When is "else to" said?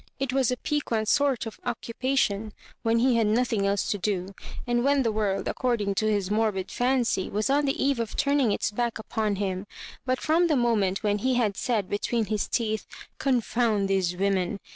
3.67-3.99